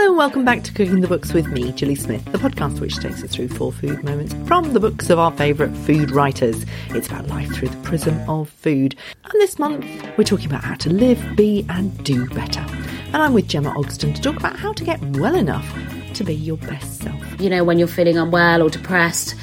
[0.00, 2.96] Hello and welcome back to Cooking the Books with me, Gilly Smith, the podcast which
[2.96, 6.64] takes us through four food moments from the books of our favourite food writers.
[6.88, 8.96] It's about life through the prism of food.
[9.24, 9.84] And this month,
[10.16, 12.64] we're talking about how to live, be, and do better.
[13.12, 15.70] And I'm with Gemma Ogston to talk about how to get well enough
[16.14, 17.38] to be your best self.
[17.38, 19.34] You know, when you're feeling unwell or depressed,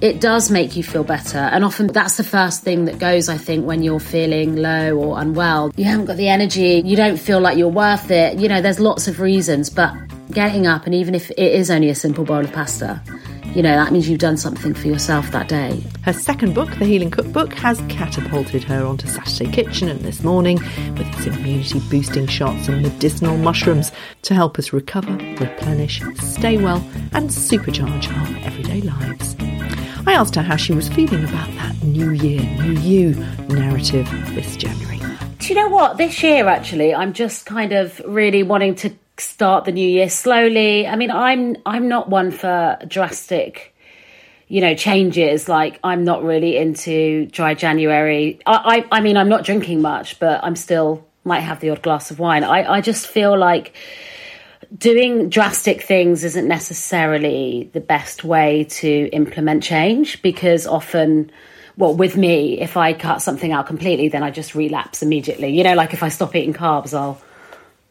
[0.00, 1.38] it does make you feel better.
[1.38, 5.20] And often that's the first thing that goes, I think, when you're feeling low or
[5.20, 5.72] unwell.
[5.76, 8.38] You haven't got the energy, you don't feel like you're worth it.
[8.38, 9.94] You know, there's lots of reasons, but
[10.30, 13.02] getting up, and even if it is only a simple bowl of pasta,
[13.54, 15.82] you know, that means you've done something for yourself that day.
[16.02, 20.58] Her second book, The Healing Cookbook, has catapulted her onto Saturday Kitchen and this morning
[20.58, 23.90] with its immunity boosting shots and medicinal mushrooms
[24.22, 29.34] to help us recover, replenish, stay well, and supercharge our everyday lives.
[30.06, 33.14] I asked her how she was feeling about that new year, new you
[33.48, 35.00] narrative this January.
[35.38, 35.96] Do you know what?
[35.96, 40.86] This year, actually, I'm just kind of really wanting to start the new year slowly.
[40.86, 43.74] I mean, I'm I'm not one for drastic,
[44.48, 45.48] you know, changes.
[45.48, 48.40] Like I'm not really into dry January.
[48.46, 51.82] I I, I mean, I'm not drinking much, but I'm still might have the odd
[51.82, 52.44] glass of wine.
[52.44, 53.74] I I just feel like
[54.76, 61.30] doing drastic things isn't necessarily the best way to implement change because often
[61.76, 65.56] well with me if i cut something out completely then i just relapse immediately.
[65.56, 67.20] You know like if i stop eating carbs i'll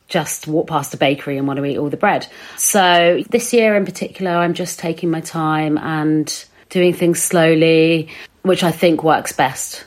[0.07, 2.25] just walk past a bakery and want to eat all the bread.
[2.55, 8.09] So this year in particular i'm just taking my time and doing things slowly
[8.43, 9.83] which i think works best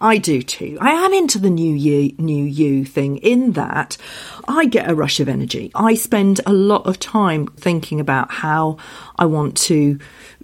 [0.00, 0.78] I do too.
[0.80, 3.96] I am into the new year, new you thing in that
[4.46, 5.70] I get a rush of energy.
[5.74, 8.78] I spend a lot of time thinking about how
[9.16, 9.98] I want to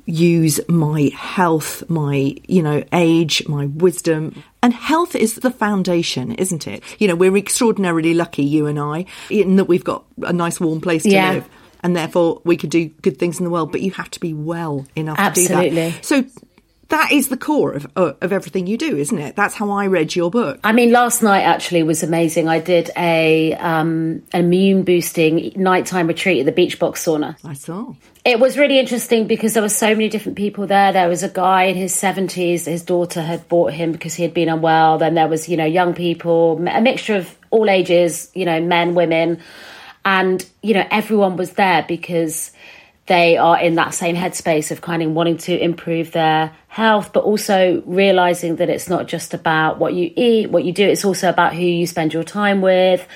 [0.06, 4.42] use my health, my, you know, age, my wisdom.
[4.62, 6.82] And health is the foundation, isn't it?
[6.98, 10.80] You know, we're extraordinarily lucky, you and I, in that we've got a nice warm
[10.80, 11.32] place to Yeah.
[11.32, 11.48] live.
[11.82, 14.32] And therefore we could do good things in the world, but you have to be
[14.32, 15.54] well enough to do that.
[15.54, 15.90] Absolutely.
[15.90, 16.04] that.
[16.04, 16.24] So
[16.88, 19.36] that is the core of, of everything you do, isn't it?
[19.36, 20.60] That's how I read your book.
[20.64, 22.48] I mean, last night actually was amazing.
[22.48, 27.36] I did a um, immune boosting nighttime retreat at the Beach Box sauna.
[27.44, 27.94] I saw.
[28.24, 30.92] It was really interesting because there were so many different people there.
[30.92, 32.64] There was a guy in his seventies.
[32.64, 34.98] His daughter had bought him because he had been unwell.
[34.98, 38.94] Then there was, you know, young people, a mixture of all ages, you know, men,
[38.94, 39.40] women,
[40.04, 42.50] and you know, everyone was there because
[43.06, 47.24] they are in that same headspace of kind of wanting to improve their health, but
[47.24, 50.88] also realizing that it's not just about what you eat, what you do.
[50.88, 53.06] It's also about who you spend your time with.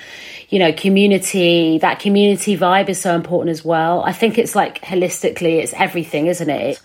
[0.50, 4.03] You know, community, that community vibe is so important as well.
[4.03, 6.81] I think it's like holistically, it's everything, isn't it?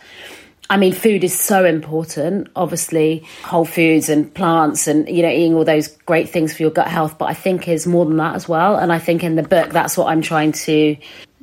[0.69, 2.47] I mean, food is so important.
[2.55, 6.71] Obviously, whole foods and plants, and you know, eating all those great things for your
[6.71, 7.17] gut health.
[7.17, 8.77] But I think is more than that as well.
[8.77, 10.95] And I think in the book, that's what I'm trying to,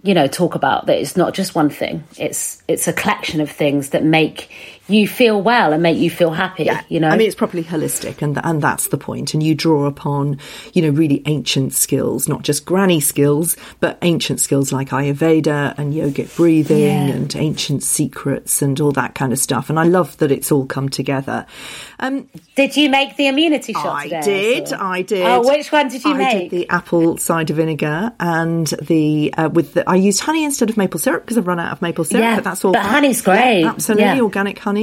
[0.02, 0.86] you know, talk about.
[0.86, 2.04] That it's not just one thing.
[2.18, 4.50] It's it's a collection of things that make
[4.90, 6.68] you feel well and make you feel happy.
[6.88, 9.34] You know, I mean, it's properly holistic, and and that's the point.
[9.34, 10.38] And you draw upon,
[10.72, 15.94] you know, really ancient skills, not just granny skills, but ancient skills like Ayurveda and
[15.94, 17.14] yogic breathing Yeah.
[17.14, 19.70] and ancient secrets and all that kind of stuff.
[19.70, 21.46] And I love that it's all come together.
[21.98, 24.20] Um, did you make the immunity shot I today?
[24.60, 24.72] did.
[24.72, 25.26] I did.
[25.26, 26.50] Oh, which one did you I make?
[26.50, 29.88] did the apple cider vinegar and the uh, with the.
[29.88, 32.22] I used honey instead of maple syrup because I've run out of maple syrup.
[32.22, 32.72] Yeah, but that's all.
[32.72, 33.60] but honey's great.
[33.60, 34.20] Yeah, absolutely, Yeah.
[34.22, 34.79] organic honey.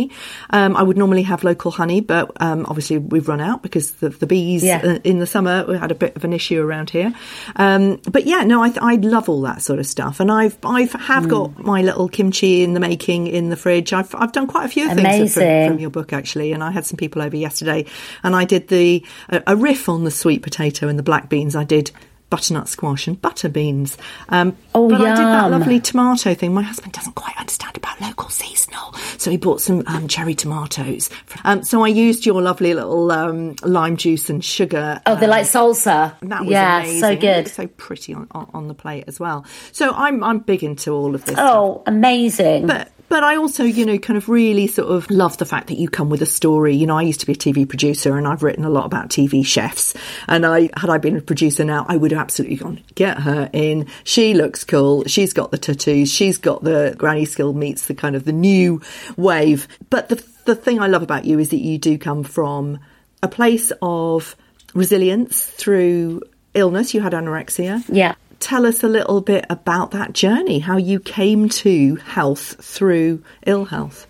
[0.49, 4.09] Um, I would normally have local honey, but um, obviously we've run out because the,
[4.09, 4.81] the bees Yeah.
[4.83, 7.13] uh, in the summer we had a bit of an issue around here.
[7.55, 10.93] Um, but yeah, no, I, I love all that sort of stuff, and I've I've
[10.93, 11.29] have Hmm.
[11.29, 13.93] got my little kimchi in the making in the fridge.
[13.93, 16.85] I've I've done quite a few things from, from your book actually, and I had
[16.85, 17.85] some people over yesterday,
[18.23, 21.55] and I did the a, a riff on the sweet potato and the black beans.
[21.55, 21.91] I did
[22.29, 23.97] butternut squash and butter beans.
[24.29, 26.53] Um, Oh, but I did that lovely tomato thing.
[26.53, 31.09] My husband doesn't quite understand about local seasonal, so he bought some um, cherry tomatoes.
[31.43, 35.01] Um, so I used your lovely little um, lime juice and sugar.
[35.05, 36.13] Oh, they're like salsa.
[36.21, 36.99] That was yeah, amazing.
[36.99, 37.47] so good.
[37.47, 39.45] so pretty on, on, the plate as well.
[39.71, 41.33] So I'm I'm big into all of this.
[41.33, 41.49] stuff.
[41.51, 42.67] Oh, amazing.
[42.67, 45.77] But but I also, you know, kind of really sort of love the fact that
[45.77, 46.75] you come with a story.
[46.75, 49.09] You know, I used to be a TV producer and I've written a lot about
[49.09, 49.93] TV chefs.
[50.27, 53.49] And I had I been a producer now, I would have absolutely gone, get her
[53.53, 53.87] in.
[54.03, 55.05] She looks cool.
[55.05, 56.11] She's got the tattoos.
[56.11, 58.81] She's got the granny skill meets the kind of the new
[59.15, 59.67] wave.
[59.89, 62.79] But the the thing I love about you is that you do come from
[63.21, 64.35] a place of
[64.73, 66.21] resilience through
[66.53, 66.93] illness.
[66.93, 68.15] You had anorexia yeah.
[68.39, 73.65] Tell us a little bit about that journey, how you came to health through ill
[73.65, 74.07] health.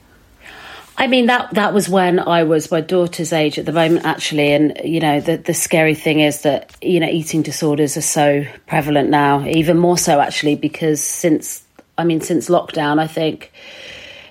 [0.99, 4.51] I mean that that was when I was my daughter's age at the moment actually
[4.51, 8.45] and you know the the scary thing is that you know eating disorders are so
[8.65, 11.63] prevalent now even more so actually because since
[11.99, 13.51] I mean since lockdown I think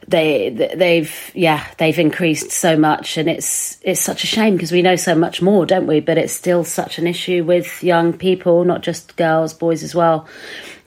[0.09, 4.83] they they've yeah they've increased so much and it's it's such a shame because we
[4.83, 6.01] know so much more don't we?
[6.01, 10.29] But it's still such an issue with young people not just girls boys as well.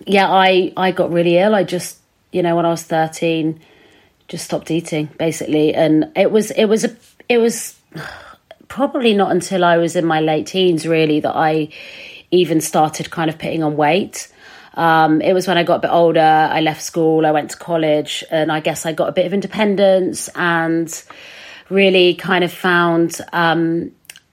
[0.05, 1.53] Yeah I I got really ill.
[1.53, 1.97] I just
[2.31, 3.59] you know when I was 13
[4.29, 5.73] just stopped eating basically.
[5.73, 6.95] And it was it was a
[7.27, 7.77] it was
[8.69, 11.69] probably not until I was in my late teens really that I
[12.31, 14.31] even started kind of putting on weight
[14.79, 17.57] um, it was when I got a bit older I left school I went to
[17.57, 21.03] college and I guess I got a bit of independence and
[21.69, 23.91] really kind of found um,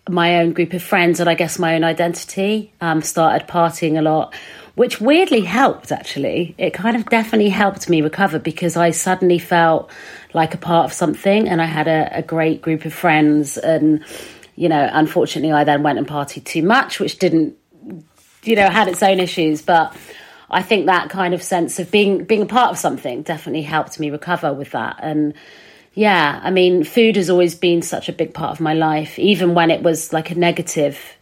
[0.09, 4.03] my own group of friends and I guess my own identity um, started partying a
[4.03, 4.35] lot
[4.77, 6.55] which weirdly helped actually.
[6.59, 9.91] It kind of definitely helped me recover because I suddenly felt
[10.35, 13.57] like a part of something and I had a, a great group of friends.
[13.57, 14.05] And,
[14.55, 17.57] you know, unfortunately, I then went and partied too much, which didn't,
[18.45, 19.63] you know, had its own issues.
[19.63, 19.97] But
[20.51, 23.99] I think that kind of sense of being being a part of something definitely helped
[23.99, 25.01] me recover with that.
[25.01, 25.35] And
[25.95, 29.55] yeah, I mean, food has always been such a big part of my life, even
[29.55, 31.17] when it was like a negative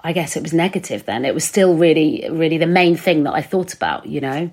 [0.00, 1.24] I guess it was negative then.
[1.24, 4.50] It was still really, really the main thing that I thought about, you know,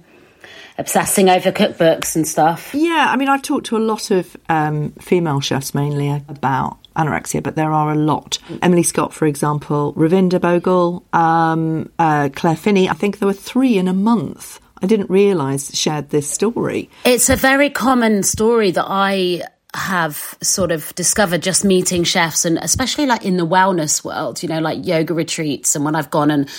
[0.78, 2.74] obsessing over cookbooks and stuff.
[2.74, 7.42] Yeah, I mean, I've talked to a lot of um, female chefs mainly about anorexia,
[7.42, 8.38] but there are a lot.
[8.62, 12.90] Emily Scott, for example, Ravinder Bhogal, um, uh, Claire Finney.
[12.90, 14.60] I think there were three in a month.
[14.82, 16.90] I didn't realise shared this story.
[17.06, 19.44] It's a very common story that I
[19.76, 24.50] have sort of discovered just meeting chefs and especially like in the wellness world, you
[24.50, 26.50] know, like yoga retreats and when I've gone and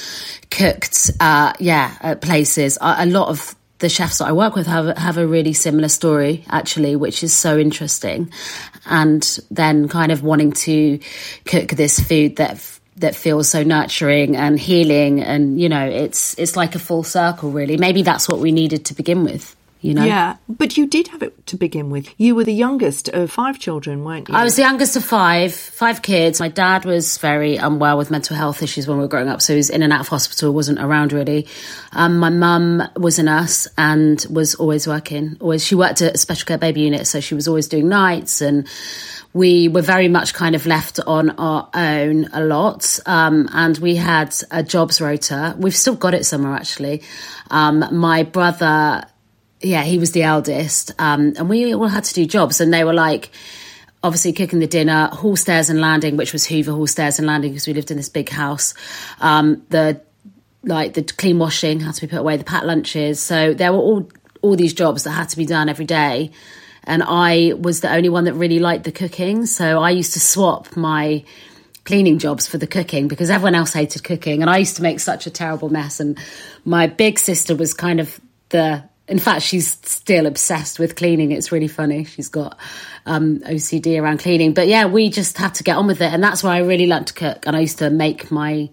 [0.50, 4.96] cooked, uh, yeah, at places, a lot of the chefs that I work with have
[4.96, 8.30] have a really similar story actually, which is so interesting,
[8.86, 10.98] and then kind of wanting to
[11.44, 12.62] cook this food that
[12.98, 17.50] that feels so nurturing and healing, and you know, it's it's like a full circle
[17.50, 17.76] really.
[17.76, 20.04] Maybe that's what we needed to begin with you know?
[20.04, 22.08] Yeah, but you did have it to begin with.
[22.18, 24.34] You were the youngest of five children, weren't you?
[24.34, 26.40] I was the youngest of five, five kids.
[26.40, 29.52] My dad was very unwell with mental health issues when we were growing up, so
[29.52, 31.46] he was in and out of hospital, wasn't around really.
[31.92, 35.36] Um, my mum was a nurse and was always working.
[35.40, 38.40] Always, she worked at a special care baby unit, so she was always doing nights
[38.40, 38.66] and
[39.36, 42.98] we were very much kind of left on our own a lot.
[43.04, 45.54] Um, and we had a jobs rota.
[45.58, 47.02] We've still got it somewhere actually.
[47.50, 49.04] Um, my brother
[49.60, 52.84] yeah, he was the eldest, um, and we all had to do jobs, and they
[52.84, 53.30] were like
[54.02, 57.52] obviously cooking the dinner, hall stairs and landing, which was Hoover Hall stairs and landing
[57.52, 58.74] because we lived in this big house.
[59.20, 60.00] Um, the
[60.62, 63.20] like the clean washing had to be put away, the packed lunches.
[63.20, 64.08] So there were all
[64.42, 66.30] all these jobs that had to be done every day,
[66.84, 69.46] and I was the only one that really liked the cooking.
[69.46, 71.24] So I used to swap my
[71.84, 74.98] cleaning jobs for the cooking because everyone else hated cooking and I used to make
[74.98, 76.18] such a terrible mess and
[76.64, 81.30] my big sister was kind of the in fact, she's still obsessed with cleaning.
[81.30, 82.04] It's really funny.
[82.04, 82.58] She's got
[83.06, 84.52] um, OCD around cleaning.
[84.52, 86.12] But yeah, we just had to get on with it.
[86.12, 87.46] And that's why I really like to cook.
[87.46, 88.68] And I used to make my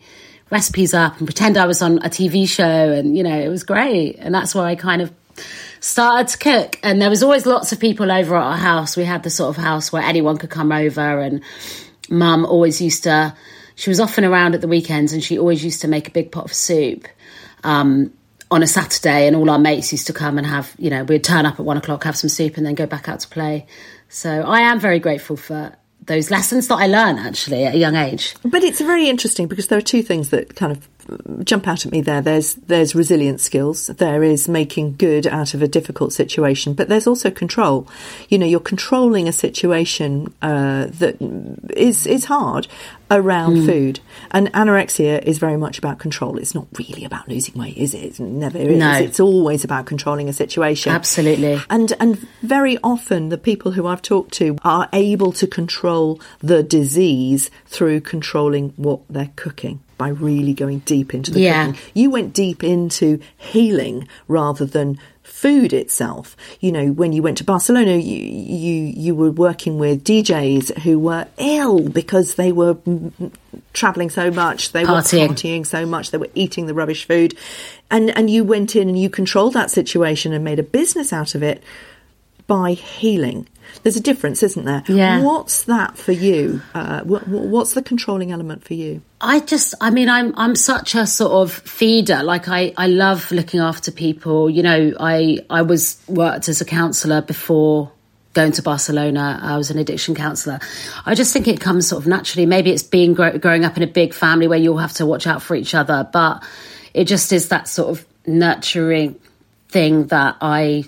[0.49, 2.63] recipes up and pretend I was on a TV show.
[2.63, 4.15] And, you know, it was great.
[4.17, 5.11] And that's why I kind of
[5.79, 6.79] started to cook.
[6.81, 8.97] And there was always lots of people over at our house.
[8.97, 11.19] We had the sort of house where anyone could come over.
[11.19, 11.43] And
[12.09, 13.35] mum always used to,
[13.75, 16.31] she was often around at the weekends and she always used to make a big
[16.31, 17.07] pot of soup.
[17.63, 18.13] Um,
[18.53, 21.23] on a Saturday, and all our mates used to come and have, you know, we'd
[21.23, 23.65] turn up at one o'clock, have some soup, and then go back out to play.
[24.09, 27.95] So I am very grateful for those lessons that I learned actually at a young
[27.95, 28.35] age.
[28.43, 30.92] But it's very interesting because there are two things that kind of
[31.43, 32.21] jump out at me there.
[32.21, 33.87] There's there's resilient skills.
[33.87, 37.87] There is making good out of a difficult situation, but there's also control.
[38.29, 41.17] You know, you're controlling a situation uh, that
[41.71, 42.67] is is hard
[43.11, 43.65] around mm.
[43.65, 43.99] food,
[44.31, 46.37] and anorexia is very much about control.
[46.37, 48.19] It's not really about losing weight, is it?
[48.19, 48.77] It never is.
[48.77, 48.93] No.
[48.93, 50.91] It's always about controlling a situation.
[50.91, 51.59] Absolutely.
[51.69, 56.63] And and very often the people who I've talked to are able to control the
[56.63, 61.67] disease through controlling what they're cooking by really going deep into the yeah.
[61.67, 61.81] cooking.
[61.93, 66.35] You went deep into healing rather than food itself.
[66.59, 70.99] You know, when you went to Barcelona, you you you were working with DJs who
[70.99, 72.77] were ill because they were
[73.73, 75.27] traveling so much, they partying.
[75.29, 77.37] were partying so much, they were eating the rubbish food,
[77.89, 81.35] and and you went in and you controlled that situation and made a business out
[81.35, 81.63] of it
[82.47, 83.47] by healing.
[83.81, 84.83] There's a difference, isn't there?
[84.87, 85.21] Yeah.
[85.21, 86.61] What's that for you?
[86.73, 89.01] Uh, what, what's the controlling element for you?
[89.21, 92.23] I just, I mean, I'm I'm such a sort of feeder.
[92.23, 94.49] Like I, I love looking after people.
[94.49, 97.91] You know, I I was worked as a counsellor before
[98.33, 99.39] going to Barcelona.
[99.41, 100.59] I was an addiction counselor.
[101.05, 102.45] I just think it comes sort of naturally.
[102.45, 105.05] Maybe it's being grow- growing up in a big family where you all have to
[105.05, 106.43] watch out for each other, but
[106.93, 109.19] it just is that sort of nurturing
[109.69, 110.85] thing that I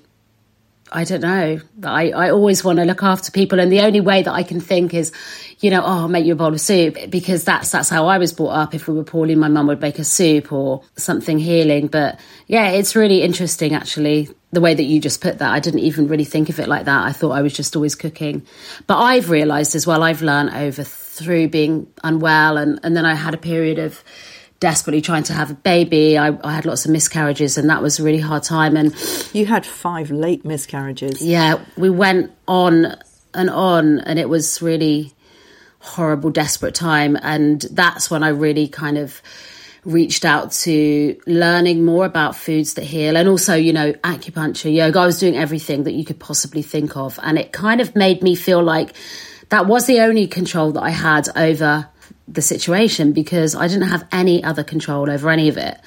[0.91, 1.59] I don't know.
[1.83, 4.59] I, I always want to look after people, and the only way that I can
[4.59, 5.11] think is,
[5.59, 8.19] you know, oh, I'll make you a bowl of soup because that's that's how I
[8.19, 8.75] was brought up.
[8.75, 11.87] If we were poorly, my mum would make a soup or something healing.
[11.87, 15.51] But yeah, it's really interesting actually the way that you just put that.
[15.51, 17.03] I didn't even really think of it like that.
[17.03, 18.45] I thought I was just always cooking.
[18.85, 20.03] But I've realised as well.
[20.03, 24.03] I've learned over through being unwell, and and then I had a period of
[24.65, 26.17] desperately trying to have a baby.
[26.17, 28.75] I, I, had lots of miscarriages, and that was a really hard time.
[28.75, 28.95] And
[29.31, 31.21] you had five late miscarriages.
[31.21, 32.97] Yeah, we went on
[33.35, 35.13] and on, and it was really
[35.77, 37.15] horrible, desperate time.
[37.21, 39.21] And that's when I really kind of
[39.83, 44.97] reached out to learning more about foods that heal and also you know acupuncture yoga
[44.97, 48.23] i was doing everything that you could possibly think of and it kind of made
[48.23, 48.95] me feel like
[49.49, 51.87] that was the only control that i had over
[52.27, 55.79] the situation because I didn't have any other control over any of it.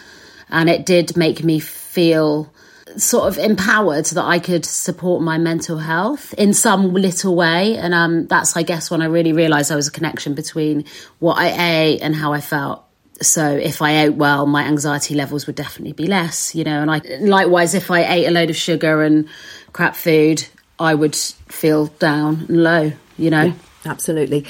[0.51, 2.53] And it did make me feel
[2.97, 7.77] sort of empowered that I could support my mental health in some little way.
[7.77, 10.85] And um, that's, I guess, when I really realized there was a connection between
[11.19, 12.85] what I ate and how I felt.
[13.21, 16.81] So if I ate well, my anxiety levels would definitely be less, you know.
[16.81, 19.29] And I likewise, if I ate a load of sugar and
[19.73, 20.47] crap food,
[20.79, 23.53] I would feel down and low, you know.
[23.89, 24.45] Absolutely.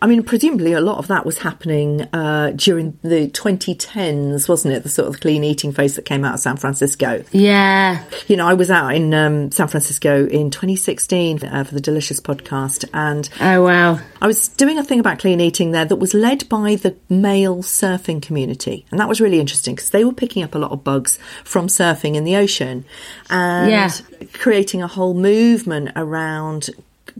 [0.00, 4.82] I mean, presumably a lot of that was happening uh, during the 2010s, wasn't it?
[4.82, 7.24] The sort of clean eating phase that came out of San Francisco.
[7.32, 8.04] Yeah.
[8.28, 12.20] You know, I was out in um, San Francisco in 2016 uh, for the Delicious
[12.20, 16.14] podcast, and oh wow, I was doing a thing about clean eating there that was
[16.14, 20.42] led by the male surfing community, and that was really interesting because they were picking
[20.42, 22.84] up a lot of bugs from surfing in the ocean,
[23.30, 23.90] and yeah.
[24.32, 26.70] creating a whole movement around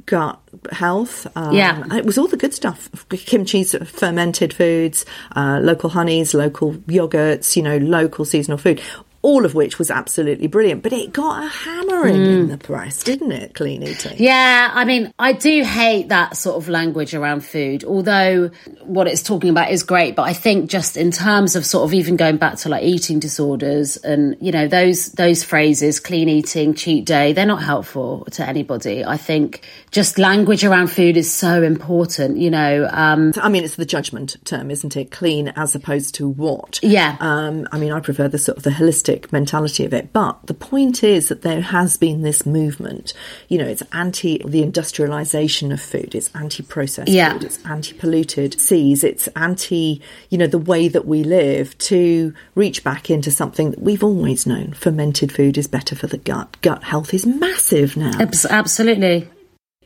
[0.07, 1.27] gut health.
[1.37, 1.83] Um, yeah.
[1.95, 5.05] It was all the good stuff kimchi, fermented foods,
[5.37, 8.81] uh, local honeys, local yogurts, you know, local seasonal food
[9.23, 10.83] all of which was absolutely brilliant.
[10.83, 12.41] But it got a hammering mm.
[12.41, 13.55] in the press, didn't it?
[13.55, 14.17] Clean eating.
[14.19, 18.51] Yeah, I mean, I do hate that sort of language around food, although
[18.83, 20.17] what it's talking about is great.
[20.17, 23.21] But I think just in terms of sort of even going back to like eating
[23.21, 28.47] disorders and, you know, those, those phrases, clean eating, cheat day, they're not helpful to
[28.47, 29.05] anybody.
[29.05, 29.63] I think
[29.93, 32.89] just language around food is so important, you know.
[32.91, 35.11] Um, I mean, it's the judgment term, isn't it?
[35.13, 36.81] Clean as opposed to what?
[36.83, 37.17] Yeah.
[37.21, 40.13] Um, I mean, I prefer the sort of the holistic mentality of it.
[40.13, 43.13] But the point is that there has been this movement.
[43.49, 47.33] You know, it's anti the industrialization of food, it's anti processed yeah.
[47.33, 50.01] food, it's anti polluted seas, it's anti,
[50.31, 54.47] you know, the way that we live to reach back into something that we've always
[54.47, 54.73] known.
[54.73, 56.57] Fermented food is better for the gut.
[56.63, 58.13] Gut health is massive now.
[58.19, 59.29] Absolutely.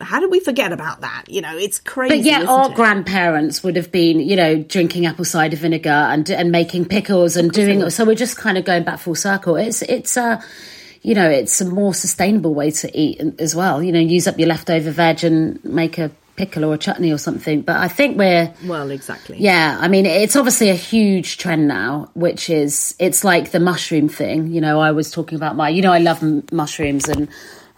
[0.00, 1.25] How did we forget about that?
[1.29, 2.17] You know, it's crazy.
[2.17, 2.76] But yeah, our it?
[2.76, 7.50] grandparents would have been, you know, drinking apple cider vinegar and and making pickles and
[7.50, 7.88] doing.
[7.91, 9.57] So we're just kind of going back full circle.
[9.57, 10.43] It's it's a,
[11.03, 13.83] you know, it's a more sustainable way to eat as well.
[13.83, 17.19] You know, use up your leftover veg and make a pickle or a chutney or
[17.19, 17.62] something.
[17.62, 19.38] But I think we're well, exactly.
[19.38, 24.09] Yeah, I mean, it's obviously a huge trend now, which is it's like the mushroom
[24.09, 24.53] thing.
[24.53, 26.23] You know, I was talking about my, you know, I love
[26.53, 27.29] mushrooms and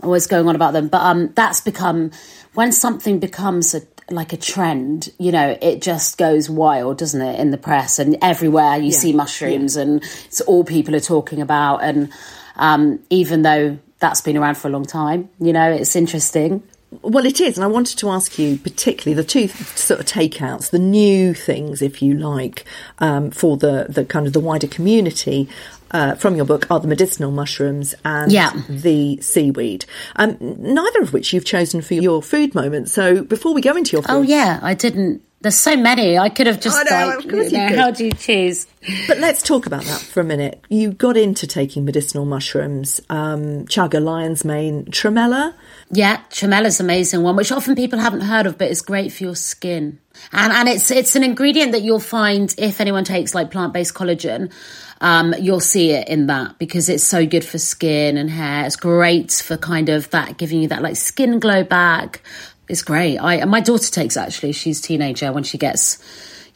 [0.02, 0.88] always going on about them.
[0.88, 2.10] But um, that's become
[2.54, 7.38] when something becomes a like a trend, you know, it just goes wild, doesn't it,
[7.38, 8.98] in the press and everywhere you yeah.
[8.98, 9.82] see mushrooms yeah.
[9.82, 11.82] and it's all people are talking about.
[11.82, 12.10] And
[12.56, 16.62] um, even though that's been around for a long time, you know, it's interesting.
[17.02, 20.70] Well, it is, and I wanted to ask you particularly the two sort of takeouts,
[20.70, 22.64] the new things, if you like,
[22.98, 25.48] um, for the the kind of the wider community
[25.90, 28.52] uh, from your book are the medicinal mushrooms and yeah.
[28.68, 29.84] the seaweed.
[30.16, 32.88] Um, neither of which you've chosen for your food moment.
[32.88, 35.22] So before we go into your food, oh yeah, I didn't.
[35.40, 36.18] There's so many.
[36.18, 38.66] I could have just know, like, you know, how do you choose?
[39.06, 40.60] But let's talk about that for a minute.
[40.68, 45.54] You got into taking medicinal mushrooms, um, chaga, lion's mane, tremella.
[45.92, 49.24] Yeah, tremella's an amazing one, which often people haven't heard of, but it's great for
[49.24, 50.00] your skin.
[50.32, 53.94] And and it's it's an ingredient that you'll find if anyone takes like plant based
[53.94, 54.50] collagen
[55.00, 58.66] um, you'll see it in that because it's so good for skin and hair.
[58.66, 62.22] It's great for kind of that giving you that like skin glow back.
[62.68, 63.18] It's great.
[63.18, 64.52] I my daughter takes actually.
[64.52, 65.98] She's teenager when she gets,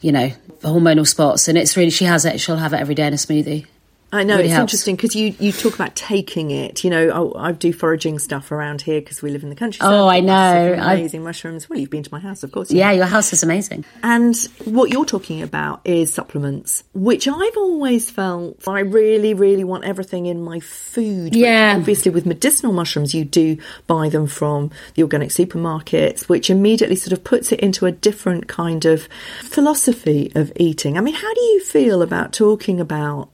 [0.01, 2.39] you know, hormonal spots, and it's really she has it.
[2.39, 3.65] She'll have it every day in a smoothie.
[4.13, 4.71] I know Really it's helps.
[4.73, 6.83] interesting because you, you talk about taking it.
[6.83, 9.91] You know, I, I do foraging stuff around here because we live in the countryside.
[9.91, 10.73] Oh, I know.
[10.73, 11.69] Amazing mushrooms.
[11.69, 12.71] Well, you've been to my house, of course.
[12.71, 13.83] you Yeah, your house is amazing.
[14.03, 19.83] And what you're talking about is supplements, which I've always felt I really, really want
[19.83, 21.31] everything in my food.
[21.31, 21.73] But Yeah.
[21.77, 27.13] obviously, with medicinal mushrooms, you do buy them from the organic supermarkets, which immediately sort
[27.13, 29.07] of puts it into a different kind of
[29.41, 30.97] philosophy of eating.
[30.97, 33.29] I mean, how do you feel about talking about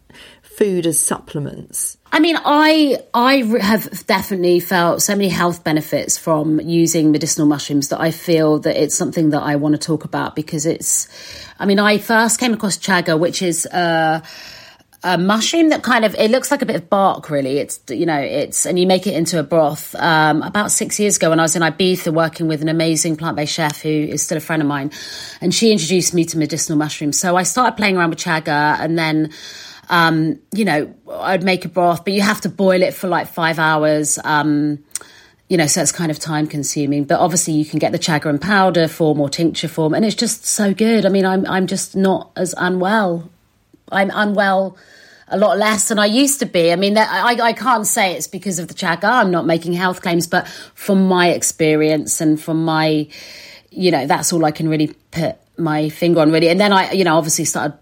[0.60, 1.98] food as supplements?
[2.12, 7.90] I mean, I I have definitely felt so many health benefits from using medicinal mushrooms
[7.90, 11.08] that I feel that it's something that I want to talk about because it's.
[11.60, 14.22] I mean, I first came across chaga, which is a,
[15.04, 17.30] a mushroom that kind of it looks like a bit of bark.
[17.30, 19.96] Really, it's you know it's and you make it into a broth.
[19.96, 23.38] Um, about six years ago, when I was in Ibiza working with an amazing plant
[23.38, 24.92] based chef who is still a friend of mine,
[25.40, 27.18] and she introduced me to medicinal mushrooms.
[27.18, 29.32] So I started playing around with chaga, and then
[29.90, 33.28] um, you know, I'd make a broth, but you have to boil it for like
[33.28, 34.20] five hours.
[34.24, 34.84] Um,
[35.48, 37.06] you know, so it's kind of time consuming.
[37.06, 40.16] But obviously, you can get the chaga in powder form or tincture form, and it's
[40.16, 41.06] just so good.
[41.06, 43.30] I mean, I'm I'm just not as unwell.
[43.92, 44.78] I'm unwell
[45.28, 46.72] a lot less than I used to be.
[46.72, 49.06] I mean, I, I can't say it's because of the chaga.
[49.06, 53.08] I'm not making health claims, but from my experience and from my,
[53.70, 56.50] you know, that's all I can really put my finger on, really.
[56.50, 57.78] And then I, you know, obviously started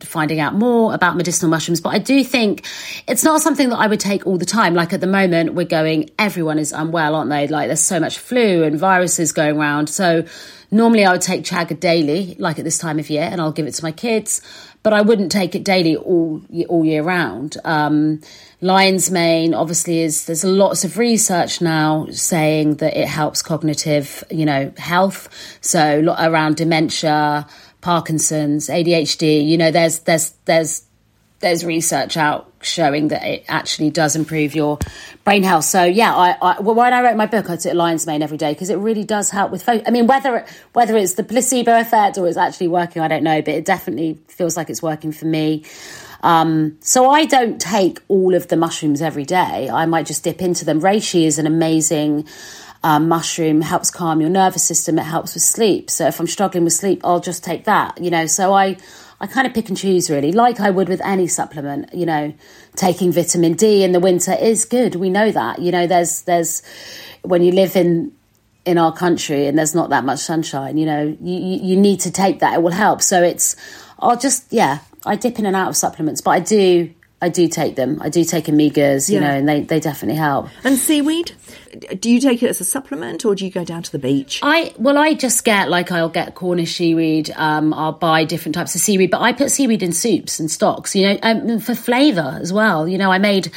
[0.00, 1.80] finding out more about medicinal mushrooms.
[1.80, 2.66] But I do think
[3.08, 4.74] it's not something that I would take all the time.
[4.74, 7.48] Like at the moment, we're going, everyone is unwell, aren't they?
[7.48, 9.88] Like there's so much flu and viruses going around.
[9.88, 10.24] So
[10.70, 13.66] normally I would take chaga daily, like at this time of year, and I'll give
[13.66, 14.42] it to my kids.
[14.82, 17.56] But I wouldn't take it daily all all year round.
[17.64, 18.20] Um,
[18.60, 24.46] lion's mane obviously is there's lots of research now saying that it helps cognitive, you
[24.46, 25.28] know, health.
[25.60, 27.48] So around dementia,
[27.86, 29.46] Parkinson's, ADHD.
[29.46, 30.82] You know, there's there's there's
[31.38, 34.80] there's research out showing that it actually does improve your
[35.22, 35.66] brain health.
[35.66, 38.38] So yeah, I, I well, when I wrote my book, I took lion's mane every
[38.38, 39.68] day because it really does help with.
[39.68, 43.40] I mean, whether whether it's the placebo effect or it's actually working, I don't know,
[43.40, 45.64] but it definitely feels like it's working for me.
[46.24, 49.70] Um, so I don't take all of the mushrooms every day.
[49.70, 50.80] I might just dip into them.
[50.80, 52.26] Reishi is an amazing
[52.86, 54.98] um, mushroom, helps calm your nervous system.
[54.98, 55.90] It helps with sleep.
[55.90, 58.00] So if I'm struggling with sleep, I'll just take that.
[58.00, 58.76] You know, so I
[59.20, 61.92] I kind of pick and choose really, like I would with any supplement.
[61.92, 62.34] You know,
[62.76, 64.94] taking vitamin D in the winter is good.
[64.94, 65.58] We know that.
[65.58, 66.62] You know, there's there's
[67.22, 68.12] when you live in
[68.64, 72.00] in our country and there's not that much sunshine, you know, you, you, you need
[72.00, 72.54] to take that.
[72.54, 73.00] It will help.
[73.00, 73.54] So it's,
[74.00, 76.92] I'll just, yeah, I dip in and out of supplements, but I do,
[77.26, 77.98] I do take them.
[78.00, 79.20] I do take omegas, you Yeah.
[79.26, 80.48] know, and they, they definitely help.
[80.64, 81.32] And seaweed?
[82.00, 84.40] Do you take it as a supplement or do you go down to the beach?
[84.42, 87.30] I well, I just get like I'll get Cornish seaweed.
[87.36, 90.94] Um, I'll buy different types of seaweed, but I put seaweed in soups and stocks.
[90.96, 92.86] You know, um, for flavour as well.
[92.88, 93.50] You know, I made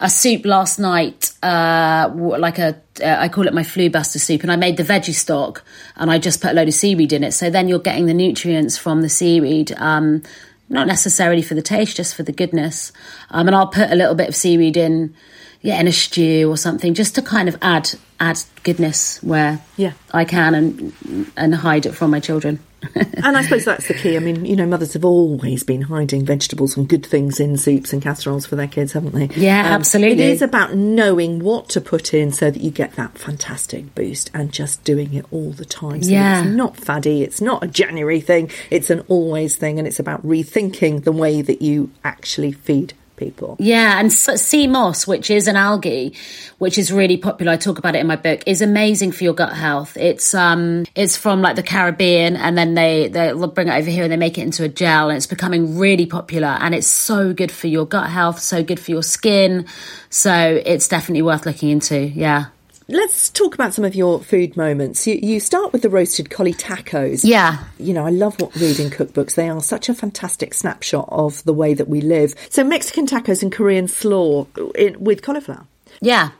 [0.00, 4.42] a soup last night, uh, like a uh, I call it my flu buster soup,
[4.42, 5.64] and I made the veggie stock,
[5.96, 7.32] and I just put a load of seaweed in it.
[7.32, 9.72] So then you're getting the nutrients from the seaweed.
[9.76, 10.22] Um,
[10.68, 12.92] not necessarily for the taste, just for the goodness.
[13.30, 15.14] Um, and I'll put a little bit of seaweed in,
[15.62, 19.92] yeah, in a stew or something, just to kind of add add goodness where Yeah.
[20.12, 22.58] I can and and hide it from my children.
[22.94, 24.16] And I suppose that's the key.
[24.16, 27.92] I mean, you know, mothers have always been hiding vegetables and good things in soups
[27.92, 29.24] and casseroles for their kids, haven't they?
[29.24, 30.24] Um, Yeah, absolutely.
[30.24, 34.30] It is about knowing what to put in so that you get that fantastic boost
[34.32, 36.02] and just doing it all the time.
[36.02, 36.42] So Yeah.
[36.44, 40.24] it's not faddy, it's not a January thing, it's an always thing, and it's about
[40.26, 43.56] rethinking the way that you actually feed people.
[43.58, 46.14] Yeah, and sea moss, which is an algae,
[46.58, 47.52] which is really popular.
[47.52, 48.42] I talk about it in my book.
[48.46, 49.96] is amazing for your gut health.
[49.96, 54.04] It's um, it's from like the Caribbean, and then they they bring it over here
[54.04, 56.56] and they make it into a gel, and it's becoming really popular.
[56.60, 59.66] And it's so good for your gut health, so good for your skin.
[60.10, 61.98] So it's definitely worth looking into.
[61.98, 62.46] Yeah.
[62.90, 65.06] Let's talk about some of your food moments.
[65.06, 67.20] You, you start with the roasted cauli tacos.
[67.22, 67.64] Yeah.
[67.78, 69.34] You know, I love what reading cookbooks.
[69.34, 72.34] They are such a fantastic snapshot of the way that we live.
[72.48, 75.66] So Mexican tacos and Korean slaw in, with cauliflower.
[76.00, 76.30] Yeah.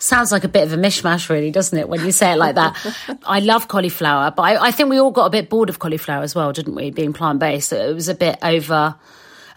[0.00, 2.56] Sounds like a bit of a mishmash, really, doesn't it, when you say it like
[2.56, 2.76] that?
[3.24, 6.24] I love cauliflower, but I, I think we all got a bit bored of cauliflower
[6.24, 6.90] as well, didn't we?
[6.90, 8.96] Being plant based, it was a bit over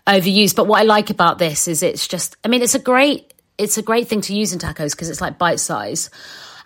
[0.06, 0.56] overused.
[0.56, 3.78] But what I like about this is it's just, I mean, it's a great, it's
[3.78, 6.10] a great thing to use in tacos because it's like bite size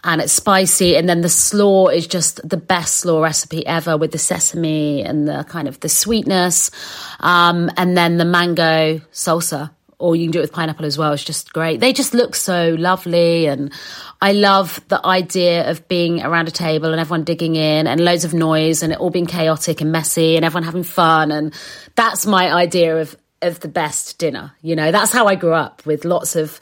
[0.04, 0.96] and it's spicy.
[0.96, 5.28] And then the slaw is just the best slaw recipe ever with the sesame and
[5.28, 6.72] the kind of the sweetness,
[7.20, 11.14] um, and then the mango salsa or you can do it with pineapple as well.
[11.14, 11.80] It's just great.
[11.80, 13.46] They just look so lovely.
[13.46, 13.72] And
[14.20, 18.26] I love the idea of being around a table and everyone digging in and loads
[18.26, 21.32] of noise and it all being chaotic and messy and everyone having fun.
[21.32, 21.54] And
[21.96, 24.54] that's my idea of of the best dinner.
[24.62, 26.60] You know, that's how I grew up with lots of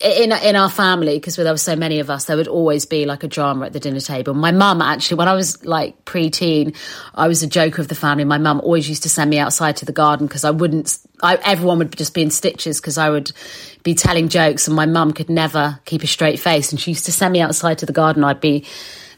[0.00, 2.26] in in our family because there were so many of us.
[2.26, 4.34] There would always be like a drama at the dinner table.
[4.34, 6.76] My mum actually, when I was like preteen,
[7.14, 8.24] I was a joker of the family.
[8.24, 10.98] My mum always used to send me outside to the garden because I wouldn't.
[11.22, 13.32] I, everyone would just be in stitches because I would
[13.82, 17.06] be telling jokes, and my mum could never keep a straight face, and she used
[17.06, 18.22] to send me outside to the garden.
[18.22, 18.66] I'd be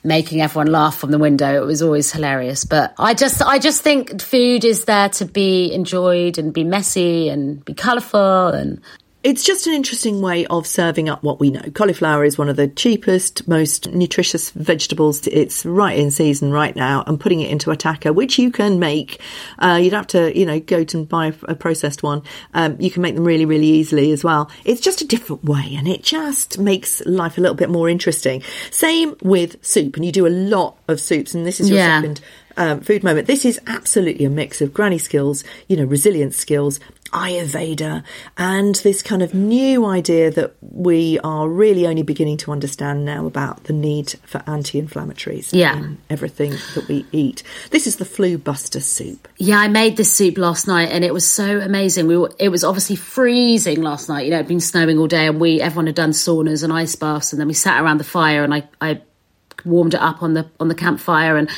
[0.03, 1.63] making everyone laugh from the window.
[1.63, 2.65] It was always hilarious.
[2.65, 7.29] But I just, I just think food is there to be enjoyed and be messy
[7.29, 8.81] and be colourful and
[9.23, 11.63] it's just an interesting way of serving up what we know.
[11.75, 15.27] Cauliflower is one of the cheapest, most nutritious vegetables.
[15.27, 18.79] It's right in season right now, and putting it into a taco, which you can
[18.79, 19.21] make.
[19.59, 22.23] Uh, you'd have to, you know, go to buy a processed one.
[22.55, 24.51] Um, you can make them really, really easily as well.
[24.65, 28.43] It's just a different way, and it just makes life a little bit more interesting.
[28.71, 32.01] Same with soup, and you do a lot of soups, and this is your yeah.
[32.01, 32.23] second
[32.57, 33.27] um, food moment.
[33.27, 36.81] This is absolutely a mix of granny skills, you know, resilience skills,
[37.13, 38.05] Ayurveda,
[38.39, 43.27] and this kind of new idea that we are really only beginning to understand now
[43.27, 45.77] about the need for anti-inflammatories yeah.
[45.77, 47.43] in everything that we eat.
[47.71, 49.27] This is the flu buster soup.
[49.39, 52.07] Yeah, I made this soup last night, and it was so amazing.
[52.07, 54.27] We were, it was obviously freezing last night.
[54.27, 56.95] You know, it'd been snowing all day, and we everyone had done saunas and ice
[56.95, 59.03] baths, and then we sat around the fire, and I I
[59.65, 61.51] warmed it up on the on the campfire and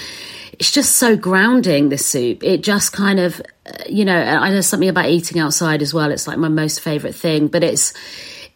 [0.52, 2.42] it's just so grounding this soup.
[2.44, 6.10] It just kind of uh, you know i know something about eating outside as well.
[6.10, 7.92] It's like my most favorite thing but it's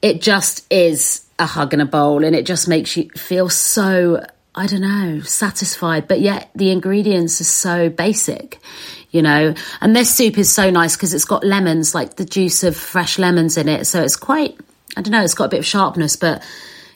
[0.03, 4.25] it just is a hug and a bowl and it just makes you feel so
[4.55, 6.09] i don't know satisfied.
[6.09, 8.59] But yet the ingredients are so basic
[9.13, 9.55] you know?
[9.81, 13.19] And this soup is so nice because it's got lemons like the juice of fresh
[13.19, 13.87] lemons in it.
[13.87, 14.59] So it's quite
[14.97, 16.43] i don't know it's got a bit of sharpness but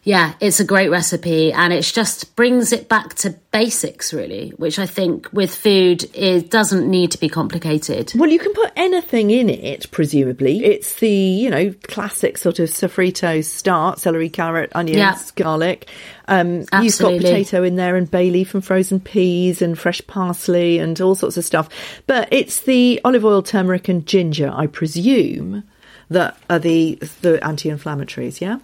[0.02, 4.78] yeah, it's a great recipe and it just brings it back to basics really, which
[4.78, 8.12] I think with food it doesn't need to be complicated.
[8.14, 10.64] Well, you can put anything in it, presumably.
[10.64, 15.18] It's the, you know, classic sort of sofrito start, celery, carrot, onions, yeah.
[15.36, 15.90] garlic.
[16.28, 20.78] Um, you've got potato in there and bay leaf and frozen peas and fresh parsley
[20.78, 21.68] and all sorts of stuff.
[22.06, 25.64] But it's the olive oil, turmeric and ginger, I presume,
[26.08, 28.60] that are the the anti-inflammatories, yeah?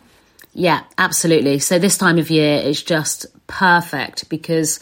[0.58, 1.58] Yeah, absolutely.
[1.58, 4.80] So this time of year is just perfect because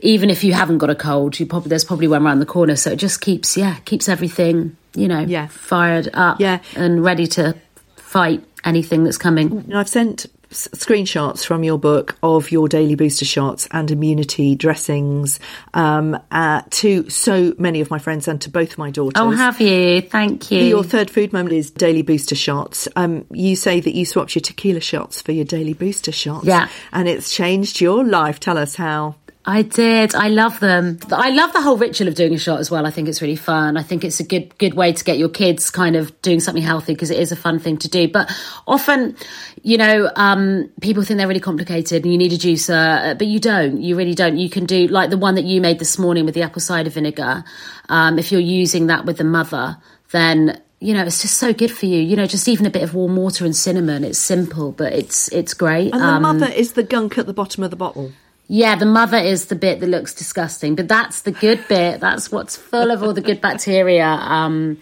[0.00, 2.76] even if you haven't got a cold, you probably there's probably one around the corner.
[2.76, 5.48] So it just keeps yeah keeps everything you know yeah.
[5.48, 6.60] fired up yeah.
[6.76, 7.56] and ready to
[7.96, 9.50] fight anything that's coming.
[9.50, 15.40] And I've sent screenshots from your book of your daily booster shots and immunity dressings
[15.74, 19.20] um, uh, to so many of my friends and to both my daughters.
[19.20, 20.00] Oh, have you?
[20.02, 20.62] Thank you.
[20.62, 22.88] Your third food moment is daily booster shots.
[22.96, 26.46] Um, you say that you swapped your tequila shots for your daily booster shots.
[26.46, 26.68] Yeah.
[26.92, 28.40] And it's changed your life.
[28.40, 29.16] Tell us how.
[29.48, 30.14] I did.
[30.14, 30.98] I love them.
[31.10, 32.84] I love the whole ritual of doing a shot as well.
[32.84, 33.78] I think it's really fun.
[33.78, 36.62] I think it's a good good way to get your kids kind of doing something
[36.62, 38.08] healthy because it is a fun thing to do.
[38.08, 38.30] But
[38.66, 39.16] often,
[39.62, 43.40] you know, um, people think they're really complicated and you need a juicer, but you
[43.40, 43.80] don't.
[43.80, 44.36] You really don't.
[44.36, 46.90] You can do like the one that you made this morning with the apple cider
[46.90, 47.42] vinegar.
[47.88, 49.78] Um, if you're using that with the mother,
[50.10, 52.00] then you know, it's just so good for you.
[52.00, 54.04] You know, just even a bit of warm water and cinnamon.
[54.04, 55.94] It's simple, but it's it's great.
[55.94, 58.12] And the um, mother is the gunk at the bottom of the bottle.
[58.50, 62.00] Yeah, the mother is the bit that looks disgusting, but that's the good bit.
[62.00, 64.06] That's what's full of all the good bacteria.
[64.06, 64.78] Um,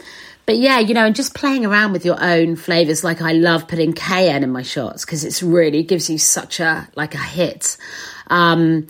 [0.46, 3.02] but yeah, you know, and just playing around with your own flavors.
[3.02, 6.88] Like I love putting cayenne in my shots because it's really gives you such a
[6.94, 7.76] like a hit.
[8.28, 8.86] Um,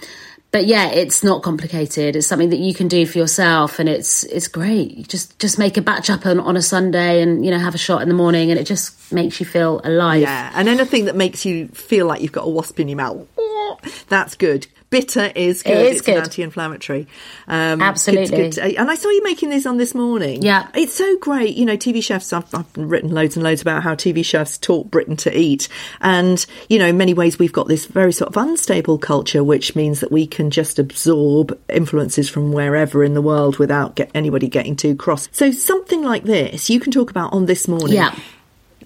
[0.56, 2.16] but yeah, it's not complicated.
[2.16, 4.90] It's something that you can do for yourself, and it's it's great.
[4.92, 7.74] You just just make a batch up on, on a Sunday, and you know have
[7.74, 10.22] a shot in the morning, and it just makes you feel alive.
[10.22, 13.26] Yeah, and anything that makes you feel like you've got a wasp in your mouth
[14.08, 14.66] that's good.
[14.88, 15.72] Bitter is good.
[15.72, 16.16] It is it's good.
[16.18, 17.08] anti-inflammatory.
[17.48, 18.36] Um, Absolutely.
[18.36, 20.42] Good, good and I saw you making this on this morning.
[20.42, 20.68] Yeah.
[20.74, 21.56] It's so great.
[21.56, 24.90] You know, TV chefs, I've, I've, written loads and loads about how TV chefs taught
[24.90, 25.68] Britain to eat.
[26.00, 29.74] And, you know, in many ways, we've got this very sort of unstable culture, which
[29.74, 34.46] means that we can just absorb influences from wherever in the world without get anybody
[34.46, 35.28] getting too cross.
[35.32, 37.96] So something like this, you can talk about on this morning.
[37.96, 38.16] Yeah.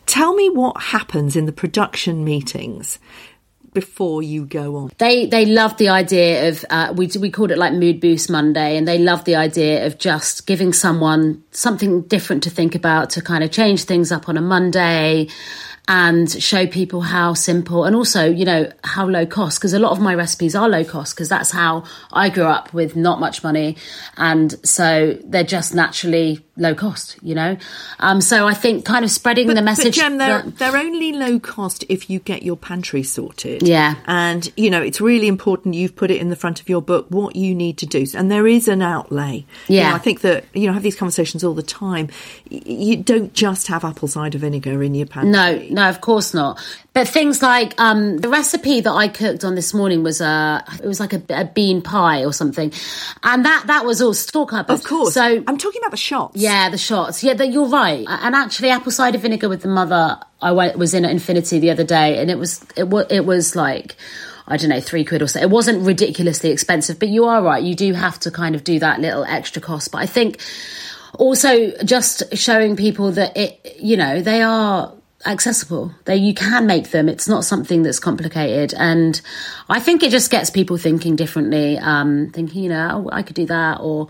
[0.07, 2.99] Tell me what happens in the production meetings
[3.73, 4.93] before you go on?
[4.99, 8.77] They they love the idea of uh, we we called it like mood boost Monday,
[8.77, 13.23] and they love the idea of just giving someone something different to think about to
[13.23, 15.29] kind of change things up on a Monday.
[15.89, 19.59] and show people how simple and also, you know, how low cost.
[19.59, 22.73] Because a lot of my recipes are low cost because that's how I grew up
[22.73, 23.77] with not much money.
[24.17, 27.57] And so they're just naturally low cost, you know?
[27.99, 29.97] Um, so I think kind of spreading but, the message.
[29.97, 33.63] But Gem, they're, that, they're only low cost if you get your pantry sorted.
[33.63, 33.97] Yeah.
[34.07, 37.07] And, you know, it's really important you've put it in the front of your book
[37.09, 38.07] what you need to do.
[38.15, 39.45] And there is an outlay.
[39.67, 39.85] Yeah.
[39.85, 42.09] You know, I think that, you know, I have these conversations all the time.
[42.49, 45.31] You don't just have apple cider vinegar in your pantry.
[45.31, 46.61] No, no, of course not.
[46.93, 50.87] But things like um, the recipe that I cooked on this morning was a it
[50.87, 52.73] was like a, a bean pie or something,
[53.23, 54.73] and that that was all store cupboard.
[54.73, 55.15] Of course.
[55.15, 56.37] So I'm talking about the shots.
[56.37, 57.23] Yeah, the shots.
[57.23, 58.05] Yeah, you're right.
[58.09, 61.71] And actually, apple cider vinegar with the mother, I went, was in at Infinity the
[61.71, 63.97] other day, and it was it was it was like.
[64.49, 65.39] I don't know, three quid or so.
[65.39, 67.63] It wasn't ridiculously expensive, but you are right.
[67.63, 69.93] You do have to kind of do that little extra cost.
[69.93, 70.41] But I think
[71.15, 74.93] also just showing people that it, you know, they are
[75.27, 75.93] accessible.
[76.05, 77.09] They you can make them.
[77.09, 79.21] It's not something that's complicated, and
[79.69, 81.79] I think it just gets people thinking differently.
[81.79, 84.09] Um, thinking, you know, oh, I could do that, or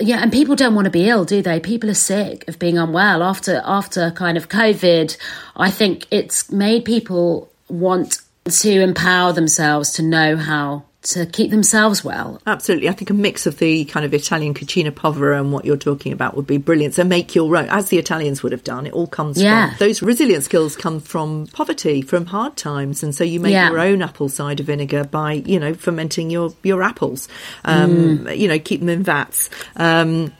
[0.00, 1.60] yeah, and people don't want to be ill, do they?
[1.60, 5.16] People are sick of being unwell after after kind of COVID.
[5.56, 12.02] I think it's made people want to empower themselves to know how to keep themselves
[12.02, 12.42] well.
[12.46, 12.88] Absolutely.
[12.88, 16.12] I think a mix of the kind of Italian cucina povera and what you're talking
[16.12, 16.94] about would be brilliant.
[16.94, 18.84] So make your own, as the Italians would have done.
[18.86, 19.68] It all comes Yeah.
[19.70, 23.70] from those resilient skills come from poverty, from hard times, and so you make Yeah.
[23.70, 27.28] your own apple cider vinegar by you know fermenting your your apples.
[27.64, 28.36] Um, Mm.
[28.38, 29.50] You know, keep them in vats.
[29.76, 30.32] Um,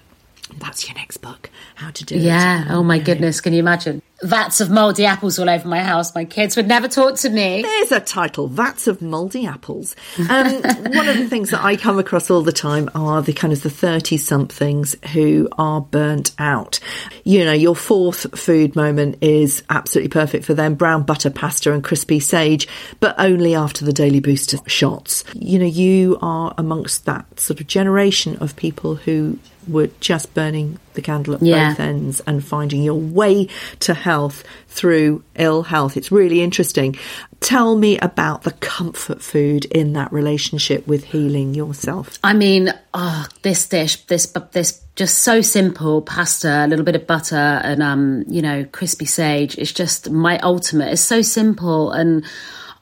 [0.59, 1.51] that's your next book.
[1.77, 2.23] How to do it.
[2.23, 2.65] Yeah.
[2.71, 3.41] Oh my goodness.
[3.41, 4.03] Can you imagine?
[4.23, 6.13] Vats of mouldy apples all over my house.
[6.13, 7.63] My kids would never talk to me.
[7.63, 9.95] There's a title, Vats of Mouldy Apples.
[10.19, 13.53] Um, one of the things that I come across all the time are the kind
[13.53, 16.81] of the 30 somethings who are burnt out.
[17.23, 21.85] You know, your fourth food moment is absolutely perfect for them brown butter pasta and
[21.85, 22.67] crispy sage,
[22.99, 25.23] but only after the daily booster shots.
[25.35, 30.79] You know, you are amongst that sort of generation of people who were just burning
[30.95, 31.71] the candle at Yeah.
[31.71, 33.49] both ends and finding your way
[33.81, 35.97] to health through ill health.
[35.97, 36.97] It's really interesting.
[37.41, 42.19] Tell me about the comfort food in that relationship with healing yourself.
[42.25, 47.07] I mean, oh, this dish, this this just so simple pasta, a little bit of
[47.07, 49.57] butter, and um, you know, crispy sage.
[49.57, 50.93] It's just my ultimate.
[50.93, 52.25] It's so simple, and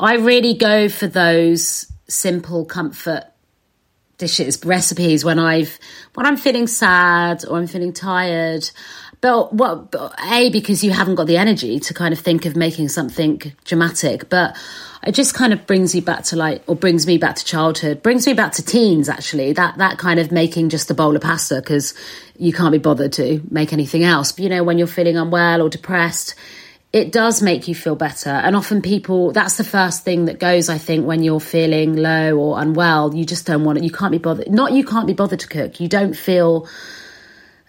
[0.00, 3.24] I really go for those simple comfort
[4.18, 5.78] dishes, recipes when I've
[6.14, 8.70] when I'm feeling sad or I'm feeling tired.
[9.20, 9.94] But what
[10.30, 14.28] a because you haven't got the energy to kind of think of making something dramatic,
[14.28, 14.56] but
[15.06, 18.02] it just kind of brings you back to like or brings me back to childhood,
[18.02, 19.52] brings me back to teens actually.
[19.52, 21.94] That that kind of making just a bowl of pasta because
[22.36, 24.32] you can't be bothered to make anything else.
[24.32, 26.34] But, you know, when you're feeling unwell or depressed,
[26.92, 28.30] it does make you feel better.
[28.30, 32.38] And often people, that's the first thing that goes, I think, when you're feeling low
[32.38, 33.14] or unwell.
[33.14, 33.84] You just don't want it.
[33.84, 34.50] You can't be bothered.
[34.50, 35.80] Not you can't be bothered to cook.
[35.80, 36.68] You don't feel,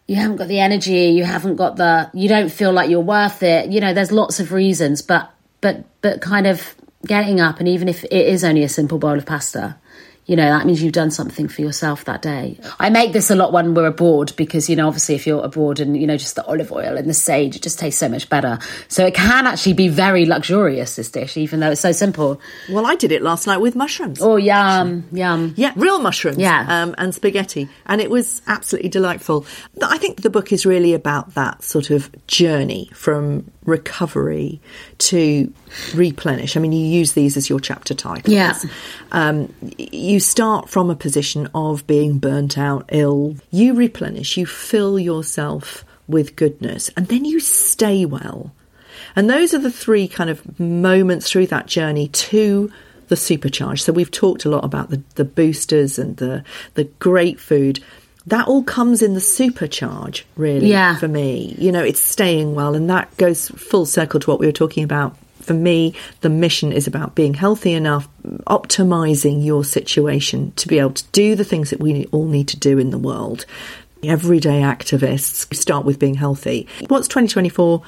[0.07, 1.07] you haven't got the energy.
[1.07, 3.69] You haven't got the, you don't feel like you're worth it.
[3.69, 6.75] You know, there's lots of reasons, but, but, but kind of
[7.05, 9.77] getting up and even if it is only a simple bowl of pasta,
[10.27, 12.59] you know, that means you've done something for yourself that day.
[12.79, 15.79] I make this a lot when we're abroad because, you know, obviously if you're abroad
[15.79, 18.29] and, you know, just the olive oil and the sage, it just tastes so much
[18.29, 18.59] better.
[18.89, 22.41] So it can actually be very luxurious, this dish, even though it's so simple.
[22.69, 24.21] Well, I did it last night with mushrooms.
[24.21, 25.53] Oh, yum, yum.
[25.55, 26.39] Yeah, real mushrooms.
[26.39, 26.65] Yeah.
[26.67, 27.69] Um, and spaghetti.
[27.85, 29.45] And it was absolutely delightful.
[29.81, 34.61] I think the book is really about that sort of journey from recovery
[34.97, 35.53] to
[35.93, 36.55] replenish.
[36.55, 38.33] I mean, you use these as your chapter titles.
[38.33, 38.57] Yeah.
[39.11, 43.35] Um, you start from a position of being burnt out, ill.
[43.51, 48.53] You replenish, you fill yourself with goodness, and then you stay well.
[49.15, 52.71] And those are the three kind of moments through that journey to
[53.07, 53.79] the supercharge.
[53.81, 56.43] So we've talked a lot about the, the boosters and the
[56.75, 57.79] the great food.
[58.27, 60.97] That all comes in the supercharge, really, Yeah.
[60.97, 61.55] for me.
[61.57, 64.83] You know, it's staying well, and that goes full circle to what we were talking
[64.83, 65.15] about.
[65.47, 68.09] For me, the mission is about being healthy enough,
[68.47, 72.59] optimizing your situation to be able to do the things that we all need to
[72.59, 73.45] do in the world.
[74.03, 76.67] Everyday activists start with being healthy.
[76.89, 77.81] What's 2024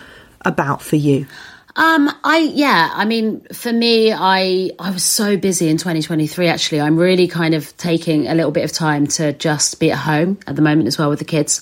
[0.45, 1.27] about for you?
[1.75, 6.47] Um, I yeah, I mean, for me, I I was so busy in 2023.
[6.47, 9.99] Actually, I'm really kind of taking a little bit of time to just be at
[9.99, 11.61] home at the moment as well with the kids.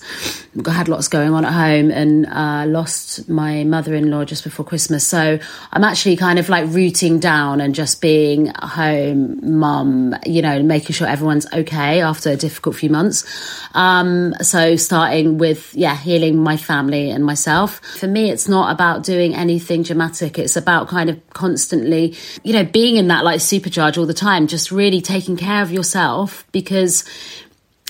[0.66, 5.06] I had lots going on at home and uh, lost my mother-in-law just before Christmas,
[5.06, 5.38] so
[5.72, 10.16] I'm actually kind of like rooting down and just being home mum.
[10.24, 13.24] You know, making sure everyone's okay after a difficult few months.
[13.74, 17.80] Um, so starting with yeah, healing my family and myself.
[17.98, 19.97] For me, it's not about doing anything dramatic
[20.38, 24.46] It's about kind of constantly, you know, being in that like supercharge all the time,
[24.46, 27.04] just really taking care of yourself because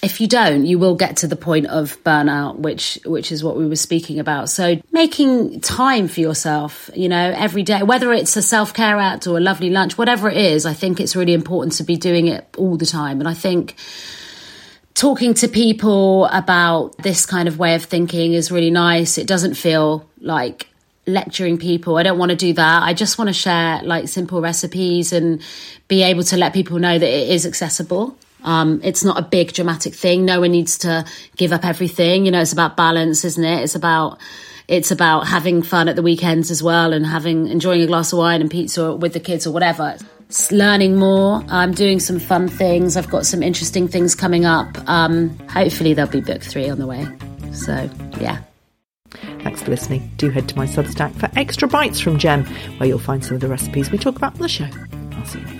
[0.03, 3.57] if you don't, you will get to the point of burnout, which which is what
[3.57, 4.49] we were speaking about.
[4.49, 9.27] So making time for yourself, you know, every day, whether it's a self care act
[9.27, 12.29] or a lovely lunch, whatever it is, I think it's really important to be doing
[12.29, 13.18] it all the time.
[13.18, 13.75] And I think
[14.94, 19.18] talking to people about this kind of way of thinking is really nice.
[19.18, 20.68] It doesn't feel like
[21.09, 21.97] lecturing people.
[21.97, 22.83] I don't want to do that.
[22.83, 25.42] I just want to share like simple recipes and
[25.88, 29.53] be able to let people know that it is accessible um, it's not a big
[29.53, 30.25] dramatic thing.
[30.25, 31.05] No one needs to
[31.37, 32.25] give up everything.
[32.25, 33.62] You know, it's about balance, isn't it?
[33.62, 34.18] It's about
[34.68, 38.18] it's about having fun at the weekends as well and having enjoying a glass of
[38.18, 39.97] wine and pizza with the kids or whatever.
[40.29, 41.42] It's learning more.
[41.49, 42.97] I'm doing some fun things.
[42.97, 44.77] I've got some interesting things coming up.
[44.88, 47.07] Um, hopefully, there'll be book three on the way.
[47.53, 47.88] So,
[48.21, 48.42] yeah.
[49.42, 50.11] Thanks for listening.
[50.16, 52.44] Do head to my Substack for extra bites from Gem,
[52.79, 54.68] where you'll find some of the recipes we talk about on the show.
[55.12, 55.58] I'll see you.